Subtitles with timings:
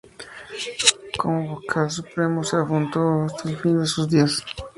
[1.19, 4.43] Como vocal supremo se mantuvo hasta el fin de sus días.